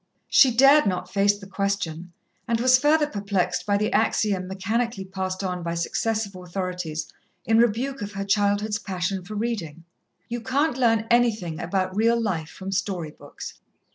She 0.29 0.49
dared 0.49 0.87
not 0.87 1.13
face 1.13 1.37
the 1.37 1.45
question, 1.45 2.11
and 2.47 2.59
was 2.59 2.79
further 2.79 3.05
perplexed 3.05 3.67
by 3.67 3.77
the 3.77 3.93
axiom 3.93 4.47
mechanically 4.47 5.05
passed 5.05 5.43
on 5.43 5.61
by 5.61 5.75
successive 5.75 6.33
authorities 6.35 7.13
in 7.45 7.59
rebuke 7.59 8.01
of 8.01 8.13
her 8.13 8.25
childhood's 8.25 8.79
passion 8.79 9.23
for 9.23 9.35
reading: 9.35 9.83
"You 10.27 10.41
can't 10.41 10.77
learn 10.79 11.05
anything 11.11 11.59
about 11.59 11.95
Real 11.95 12.19
Life 12.19 12.49
from 12.49 12.71
story 12.71 13.11
books." 13.11 13.59